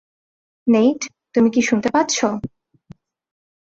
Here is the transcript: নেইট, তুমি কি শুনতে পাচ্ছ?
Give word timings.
নেইট, 0.67 1.01
তুমি 1.35 1.49
কি 1.49 1.61
শুনতে 1.61 1.89
পাচ্ছ? 1.89 2.17